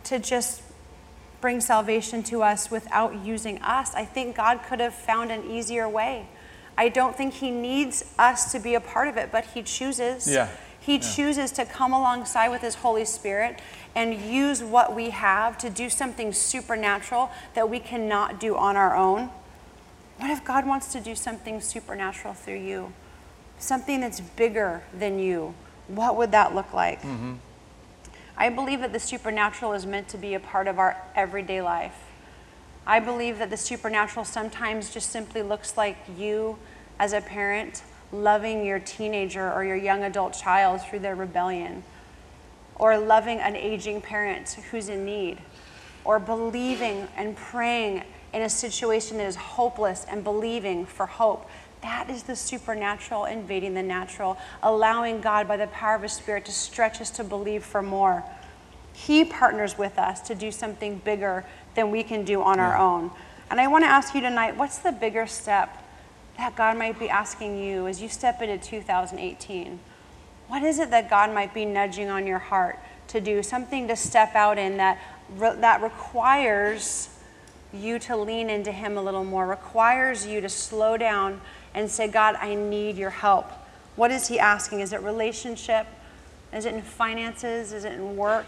[0.06, 0.62] to just
[1.40, 3.94] bring salvation to us without using us.
[3.94, 6.26] I think God could have found an easier way.
[6.78, 10.28] I don't think He needs us to be a part of it, but He chooses.
[10.28, 10.48] Yeah.
[10.78, 13.60] He chooses to come alongside with His Holy Spirit
[13.94, 18.94] and use what we have to do something supernatural that we cannot do on our
[18.94, 19.30] own.
[20.18, 22.92] What if God wants to do something supernatural through you?
[23.58, 25.54] Something that's bigger than you?
[25.88, 27.02] What would that look like?
[27.02, 27.34] Mm-hmm.
[28.36, 31.96] I believe that the supernatural is meant to be a part of our everyday life.
[32.86, 36.58] I believe that the supernatural sometimes just simply looks like you
[36.98, 41.82] as a parent loving your teenager or your young adult child through their rebellion,
[42.76, 45.38] or loving an aging parent who's in need,
[46.04, 51.48] or believing and praying in a situation that is hopeless and believing for hope.
[51.86, 56.44] That is the supernatural invading the natural, allowing God by the power of His Spirit
[56.46, 58.24] to stretch us to believe for more.
[58.92, 61.44] He partners with us to do something bigger
[61.76, 63.12] than we can do on our own.
[63.52, 65.80] And I want to ask you tonight what's the bigger step
[66.38, 69.78] that God might be asking you as you step into 2018?
[70.48, 73.44] What is it that God might be nudging on your heart to do?
[73.44, 74.98] Something to step out in that,
[75.38, 77.10] that requires
[77.72, 81.40] you to lean into Him a little more, requires you to slow down
[81.76, 83.48] and say, God, I need your help.
[83.94, 84.80] What is He asking?
[84.80, 85.86] Is it relationship?
[86.52, 87.72] Is it in finances?
[87.72, 88.46] Is it in work?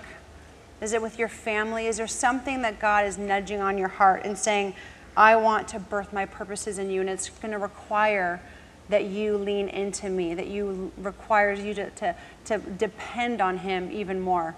[0.81, 1.87] Is it with your family?
[1.87, 4.75] Is there something that God is nudging on your heart and saying,
[5.17, 8.41] I want to birth my purposes in you, and it's going to require
[8.89, 12.15] that you lean into me, that you requires you to, to,
[12.47, 14.55] to depend on him even more.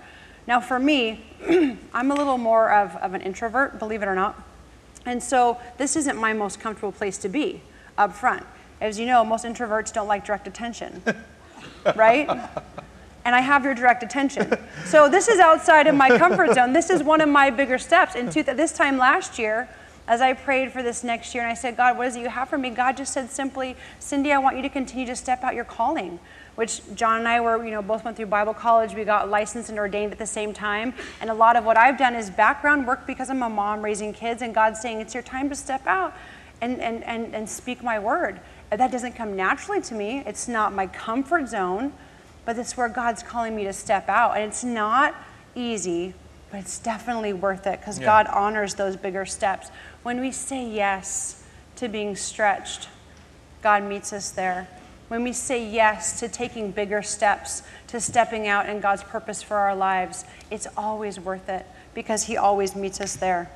[0.47, 1.25] Now, for me,
[1.93, 4.41] I'm a little more of, of an introvert, believe it or not.
[5.07, 7.63] And so this isn't my most comfortable place to be
[7.97, 8.45] up front.
[8.81, 11.03] As you know, most introverts don't like direct attention,
[11.95, 12.29] right?
[13.25, 14.57] And I have your direct attention.
[14.87, 16.73] So this is outside of my comfort zone.
[16.73, 18.15] This is one of my bigger steps.
[18.15, 19.69] In two, this time last year,
[20.09, 22.29] as I prayed for this next year and I said, God, what is it you
[22.31, 22.71] have for me?
[22.71, 26.19] God just said simply, Cyndi, I want you to continue to step out your calling.
[26.57, 28.95] Which Jon and I were, you know, both went through Bible college.
[28.95, 30.95] We got licensed and ordained at the same time.
[31.21, 34.13] And a lot of what I've done is background work because I'm a mom raising
[34.13, 36.13] kids, and God's saying, it's your time to step out
[36.61, 38.41] and, and, and, and speak my word.
[38.71, 40.23] That doesn't come naturally to me.
[40.27, 41.93] It's not my comfort zone,
[42.45, 44.37] but it's where God's calling me to step out.
[44.37, 45.15] And it's not
[45.55, 46.15] easy,
[46.51, 48.07] but it's definitely worth it because Yeah.
[48.07, 49.71] God honors those bigger steps.
[50.03, 51.43] When we say yes
[51.77, 52.89] to being stretched,
[53.63, 54.69] God meets us there.
[55.09, 59.57] When we say yes to taking bigger steps, to stepping out in God's purpose for
[59.57, 63.51] our lives, it's always worth it because He always meets us there.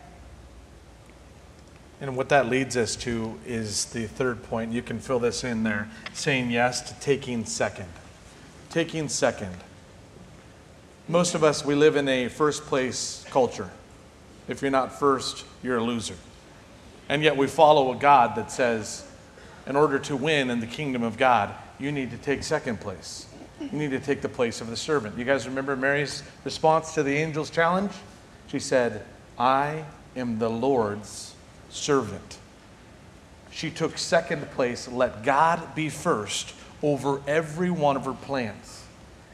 [2.05, 4.73] And what that leads us to is the third point.
[4.73, 7.88] You can fill this in there saying yes to taking second.
[8.69, 9.57] Taking second.
[11.09, 13.71] Most of us, we live in a first place culture.
[14.49, 16.17] If you're not first, you're a loser.
[17.09, 19.11] And yet we follow a God that says,
[19.67, 23.29] in order to win in the kingdom of God, you need to take second place.
[23.59, 25.17] You need to take the place of the servant.
[25.17, 27.93] You guys remember Mary's response to the angel's challenge?
[28.49, 29.07] She said,
[29.38, 31.34] I am the Lord's
[31.74, 32.38] servant.
[33.50, 38.84] She took second place, let God be first over every one of her plans.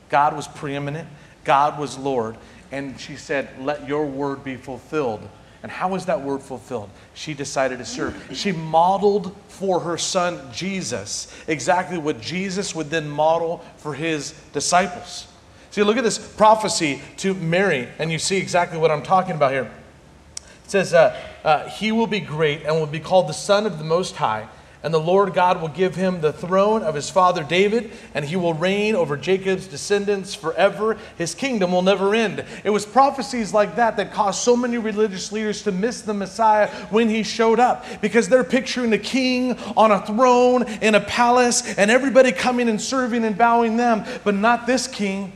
[0.08, 1.08] God was preeminent,
[1.44, 2.36] God was Lord,
[2.72, 5.26] and she said, Let your word be fulfilled.
[5.62, 6.88] And how was that word fulfilled?
[7.12, 8.30] She decided to serve.
[8.32, 15.26] She modeled for her son Jesus exactly what Jesus would then model for his disciples.
[15.70, 19.52] See, look at this prophecy to Mary, and you see exactly what I'm talking about
[19.52, 19.70] here.
[20.70, 23.78] It says, uh, uh, He will be great and will be called the Son of
[23.78, 24.46] the Most High.
[24.84, 28.36] And the Lord God will give him the throne of his father David, and he
[28.36, 30.96] will reign over Jacob's descendants forever.
[31.18, 32.44] His kingdom will never end.
[32.62, 36.68] It was prophecies like that that caused so many religious leaders to miss the Messiah
[36.90, 41.76] when he showed up because they're picturing a king on a throne in a palace
[41.76, 45.32] and everybody coming and serving and bowing them, but not this king.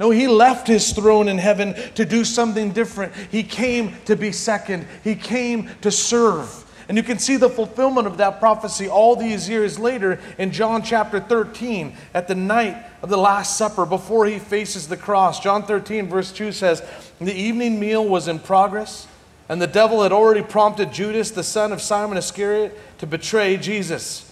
[0.00, 3.12] No, he left his throne in heaven to do something different.
[3.30, 6.62] He came to be second, he came to serve.
[6.88, 10.82] And you can see the fulfillment of that prophecy all these years later in John
[10.82, 15.40] chapter 13 at the night of the Last Supper before he faces the cross.
[15.40, 16.82] John 13, verse 2 says,
[17.20, 19.06] The evening meal was in progress,
[19.48, 24.30] and the devil had already prompted Judas, the son of Simon Iscariot, to betray Jesus.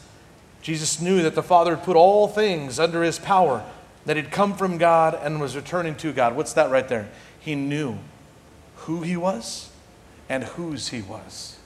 [0.60, 3.64] Jesus knew that the Father had put all things under his power,
[4.04, 6.36] that he'd come from God and was returning to God.
[6.36, 7.08] What's that right there?
[7.38, 7.98] He knew
[8.76, 9.70] who he was
[10.28, 11.56] and whose he was.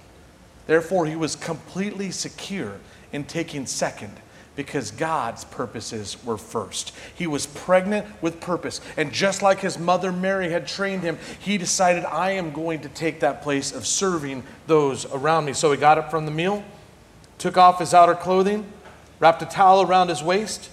[0.67, 2.79] Therefore, he was completely secure
[3.13, 4.13] in taking second
[4.57, 6.93] because God's purposes were first.
[7.15, 8.81] He was pregnant with purpose.
[8.97, 12.89] And just like his mother Mary had trained him, he decided, I am going to
[12.89, 15.53] take that place of serving those around me.
[15.53, 16.65] So he got up from the meal,
[17.39, 18.67] took off his outer clothing,
[19.21, 20.71] wrapped a towel around his waist.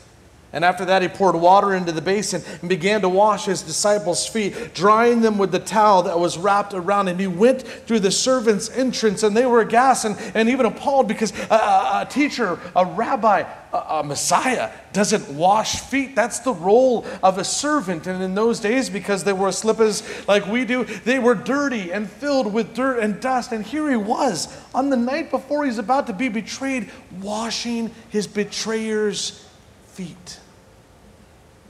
[0.54, 4.28] And after that, he poured water into the basin and began to wash his disciples'
[4.28, 7.18] feet, drying them with the towel that was wrapped around him.
[7.18, 11.34] He went through the servants' entrance, and they were aghast and, and even appalled because
[11.50, 16.16] a, a, teacher, a rabbi, a, a Messiah doesn't wash feet.
[16.16, 18.06] That's the role of a servant.
[18.06, 22.08] And in those days, because they wore slippers like we do, they were dirty and
[22.08, 23.54] filled with dirt and dust.
[23.54, 26.92] And here he was on the night before he's about to be betrayed,
[27.22, 29.44] washing his betrayer's
[29.88, 30.40] feet.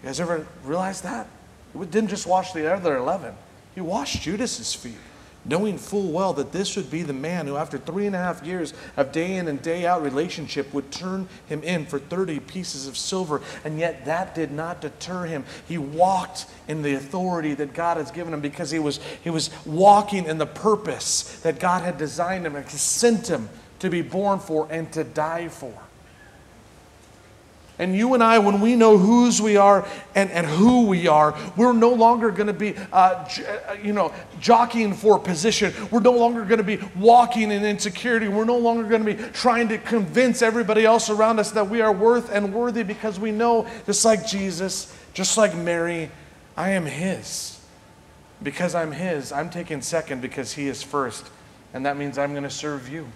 [0.03, 1.27] You guys ever realize that?
[1.71, 3.33] He didn't just wash the other 11,
[3.73, 4.97] he washed Judas's feet,
[5.45, 8.45] knowing full well that this would be the man who, after three and a half
[8.45, 12.85] years of day in and day out relationship, would turn him in for 30 pieces
[12.85, 13.41] of silver.
[13.63, 15.45] And yet that did not deter him.
[15.67, 19.49] He walked in the authority that God has given him because he was, he was
[19.65, 23.47] walking in the purpose that God had designed him and sent him
[23.79, 25.73] to be born for and to die for.
[27.83, 31.37] And you and I, when we know whose we are and, and who we are,
[31.57, 35.73] we're no longer going to be, uh, j- uh, you know, jockeying for position.
[35.91, 38.29] We're no longer going to be walking in insecurity.
[38.29, 41.81] We're no longer going to be trying to convince everybody else around us that we
[41.81, 46.09] are worth and worthy because we know, just like Jesus, just like Mary,
[46.55, 47.59] I am His.
[48.41, 51.29] Because I'm His, I'm taking second because He is first.
[51.73, 53.07] And that means I'm going to serve you.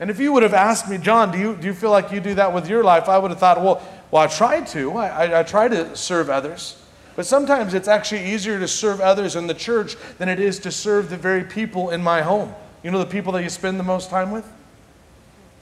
[0.00, 2.20] And if you would have asked me, Jon, do you, do you feel like you
[2.20, 3.06] do that with your life?
[3.06, 4.96] I would have thought, well, well I try to.
[4.96, 6.82] I, I, I try to serve others.
[7.16, 10.72] But sometimes it's actually easier to serve others in the church than it is to
[10.72, 12.54] serve the very people in my home.
[12.82, 14.50] You know, the people that you spend the most time with?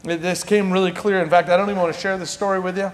[0.05, 1.21] This came really clear.
[1.21, 2.93] In fact, I don't even want to share this story with you,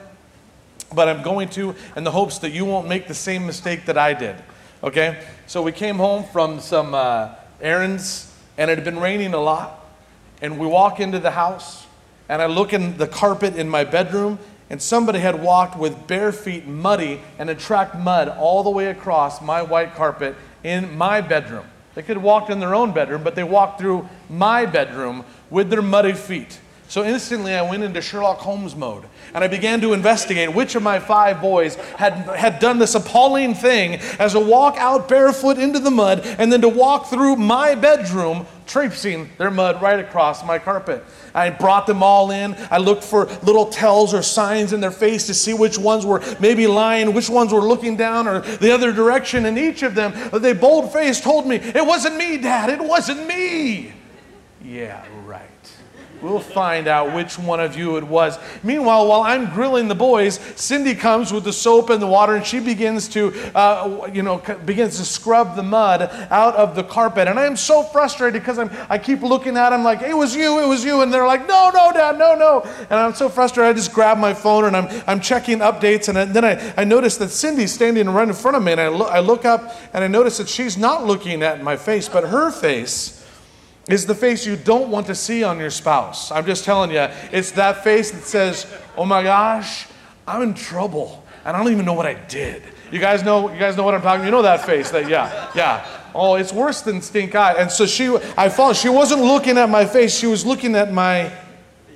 [0.94, 3.98] but I'm going to in the hopes that you won't make the same mistake that
[3.98, 4.36] I did.
[4.82, 5.22] Okay?
[5.46, 9.83] So we came home from some uh, errands, and it had been raining a lot
[10.44, 11.86] and we walk into the house
[12.28, 14.38] and i look in the carpet in my bedroom
[14.68, 18.86] and somebody had walked with bare feet muddy and had tracked mud all the way
[18.88, 21.64] across my white carpet in my bedroom.
[21.94, 25.70] They could have walked in their own bedroom but they walked through my bedroom with
[25.70, 26.60] their muddy feet.
[26.88, 30.82] So instantly i went into sherlock holmes mode and I began to investigate which of
[30.82, 35.78] my five boys had, had done this appalling thing as to walk out barefoot into
[35.78, 40.58] the mud and then to walk through my bedroom, traipsing their mud right across my
[40.58, 41.04] carpet.
[41.34, 42.54] I brought them all in.
[42.70, 46.22] I looked for little tells or signs in their face to see which ones were
[46.40, 49.46] maybe lying, which ones were looking down or the other direction.
[49.46, 53.26] And each of them, they bold faced told me, It wasn't me, Dad, it wasn't
[53.26, 53.92] me.
[54.62, 55.04] Yeah.
[56.24, 58.38] We'll find out which one of you it was.
[58.62, 62.46] Meanwhile, while I'm grilling the boys, Cyndi comes with the soap and the water, and
[62.46, 66.00] she begins to, uh, you know, begins to scrub the mud
[66.30, 67.28] out of the carpet.
[67.28, 70.34] And I am so frustrated because I'm, I keep looking at them like, "It was
[70.34, 73.28] you, it was you," and they're like, "No, no, Dad, no, no." And I'm so
[73.28, 73.68] frustrated.
[73.68, 77.18] I just grab my phone and I'm, I'm checking updates, and then I, I notice
[77.18, 80.02] that Cyndi's standing right in front of me, and I, lo- I look up and
[80.02, 83.20] I notice that she's not looking at my face, but her face
[83.88, 86.30] is the face you don't want to see on your spouse.
[86.30, 88.66] I'm just telling you, it's that face that says,
[88.96, 89.86] "Oh my gosh,
[90.26, 93.58] I'm in trouble, and I don't even know what I did." You guys know, you
[93.58, 94.20] guys know what I'm talking.
[94.20, 94.24] About?
[94.26, 94.90] You know that face?
[94.90, 95.86] That yeah, yeah.
[96.14, 97.54] Oh, it's worse than stink eye.
[97.58, 98.76] And so she, I followed.
[98.76, 100.16] She wasn't looking at my face.
[100.16, 101.32] She was looking at my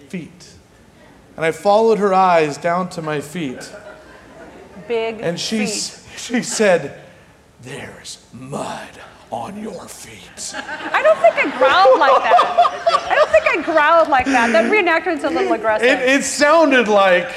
[0.09, 0.49] feet,
[1.37, 3.73] and I followed her eyes down to my feet,
[4.89, 6.01] Big and she, feet.
[6.17, 6.99] she said,
[7.63, 8.89] "There's mud."
[9.31, 10.55] On your feet.
[10.57, 13.11] I don't think I growled like that.
[13.11, 14.53] I don't think I growled like that.
[14.53, 15.87] That reenactment's a little aggressive.
[15.87, 17.29] It, it sounded like,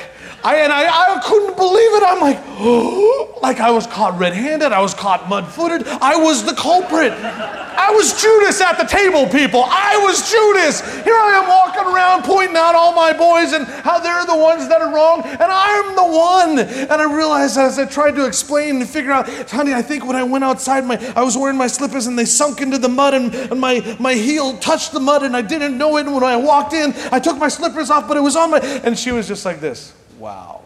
[0.42, 2.04] I, and I, I couldn't believe it.
[2.08, 4.72] I'm like, oh, like I was caught red handed.
[4.72, 5.86] I was caught mud footed.
[5.86, 7.12] I was the culprit.
[7.12, 9.64] I was Judas at the table, people.
[9.68, 10.80] I was Judas.
[11.04, 11.50] Here I am
[11.94, 15.42] around pointing out all my boys and how they're the ones that are wrong, and
[15.42, 16.60] I'm the one.
[16.60, 20.16] And I realized as I tried to explain and figure out, honey, I think when
[20.16, 23.14] I went outside, my I was wearing my slippers and they sunk into the mud,
[23.14, 26.06] and, and my, my heel touched the mud, and I didn't know it.
[26.06, 28.60] And when I walked in, I took my slippers off, but it was on my.
[28.60, 29.94] And she was just like this.
[30.18, 30.62] Wow.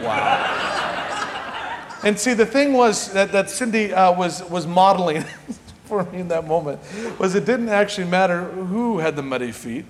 [0.00, 1.98] Wow.
[2.04, 5.24] and see, the thing was that, that Cyndi uh, was, was modeling
[5.84, 6.80] for me in that moment
[7.18, 9.86] was it didn't actually matter who had the muddy feet.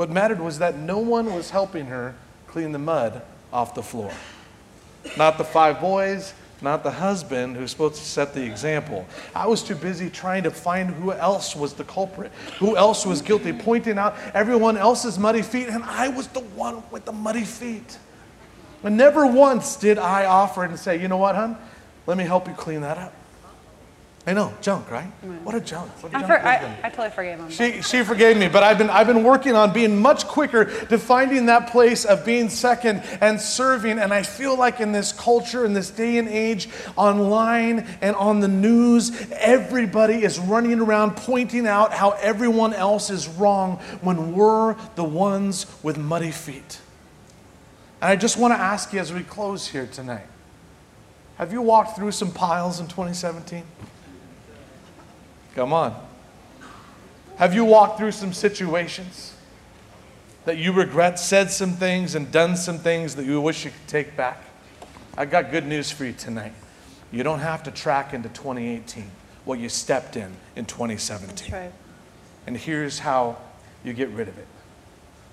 [0.00, 2.14] What mattered was that no one was helping her
[2.46, 3.20] clean the mud
[3.52, 4.10] off the floor.
[5.18, 6.32] Not the five boys,
[6.62, 9.06] not the husband who's supposed to set the example.
[9.34, 13.20] I was too busy trying to find who else was the culprit, who else was
[13.20, 17.44] guilty, pointing out everyone else's muddy feet, and I was the one with the muddy
[17.44, 17.98] feet.
[18.82, 21.58] And never once did I offer and say, you know what, hon?
[22.06, 23.12] Let me help you clean that up.
[24.26, 25.06] I know, junk, right?
[25.44, 25.90] What a junk.
[26.02, 26.78] What a junk for, I.
[26.82, 27.50] I totally forgave him.
[27.50, 30.98] She, she forgave me, but I've been, I've been working on being much quicker to
[30.98, 33.98] finding that place of being second and serving.
[33.98, 38.40] And I feel like in this culture, in this day and age, online and on
[38.40, 44.76] the news, everybody is running around pointing out how everyone else is wrong when we're
[44.96, 46.78] the ones with muddy feet.
[48.02, 50.26] And I just want to ask you as we close here tonight
[51.36, 53.64] have you walked through some piles in 2017?
[55.60, 55.94] Come on.
[57.36, 59.34] Have you walked through some situations
[60.46, 63.86] that you regret, said some things, and done some things that you wish you could
[63.86, 64.42] take back?
[65.18, 66.54] I've got good news for you tonight.
[67.12, 69.10] You don't have to track into 2018
[69.44, 71.28] what you stepped in in 2017.
[71.28, 71.72] That's right.
[72.46, 73.36] And here's how
[73.84, 74.48] you get rid of it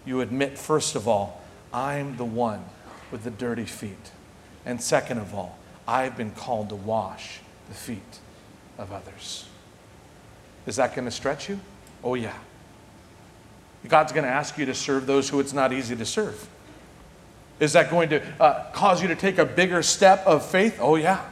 [0.05, 2.65] you admit, first of all, I'm the one
[3.11, 4.11] with the dirty feet.
[4.65, 5.57] And second of all,
[5.87, 8.19] I've been called to wash the feet
[8.77, 9.46] of others.
[10.67, 11.59] Is that going to stretch you?
[12.03, 12.35] Oh, yeah.
[13.87, 16.47] God's going to ask you to serve those who it's not easy to serve.
[17.59, 20.77] Is that going to uh, cause you to take a bigger step of faith?
[20.79, 21.25] Oh, yeah.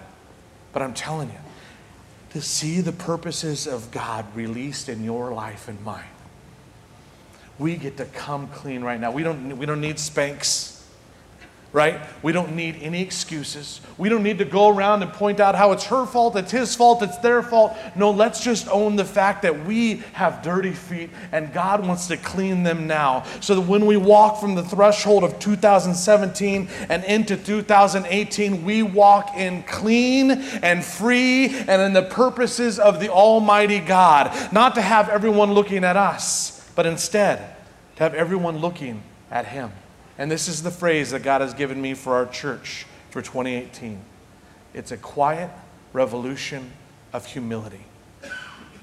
[0.74, 1.38] But I'm telling you,
[2.32, 6.04] to see the purposes of God released in your life and mine,
[7.60, 9.12] we get to come clean right now.
[9.12, 10.75] We don't, we don't need Spanx
[11.76, 12.00] right?
[12.24, 13.82] We don't need any excuses.
[13.98, 16.74] We don't need to go around and point out how it's her fault, it's his
[16.74, 17.76] fault, it's their fault.
[17.98, 22.16] No, let's just own the fact that we have dirty feet and God wants to
[22.16, 23.26] clean them now.
[23.42, 29.36] So that when we walk from the threshold of 2017 and into 2018, we walk
[29.36, 34.54] in clean and free and in the purposes of the Almighty God.
[34.54, 37.58] Not to have everyone looking at us, but instead
[37.98, 39.74] to have everyone looking at Him.
[40.18, 44.02] And this is the phrase that God has given me for our church for 2018
[44.76, 45.50] it's a quiet
[45.94, 46.74] revolution
[47.14, 47.86] of humility.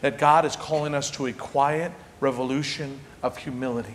[0.01, 3.95] That God is calling us to a quiet revolution of humility.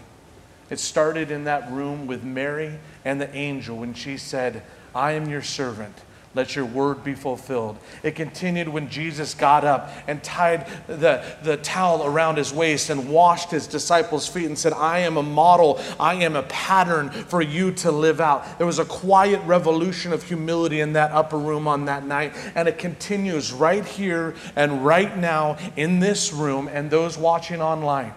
[0.70, 4.62] It started in that room with Mary and the angel when she said,
[4.94, 5.96] I am your servant.
[6.36, 7.78] Let your word be fulfilled.
[8.04, 13.10] It continued when Jesus got up and tied the, the towel around his waist and
[13.10, 17.42] washed his disciples' feet and said, I am a model, I am a pattern for
[17.42, 18.58] you to live out.
[18.60, 22.68] There was a quiet revolution of humility in that upper room on that night, and
[22.68, 28.14] it continues right here and right now in this room and those watching online.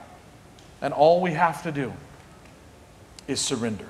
[0.83, 1.93] And all we have to do
[3.29, 3.87] is surrender.